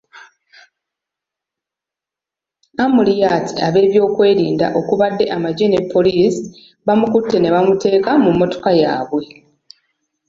[2.83, 6.43] Amuriat ab'ebyokwerinda okubadde amagye ne poliisi
[6.85, 9.23] bamukutte ne bamuteeka mu mmotoka yaabwe.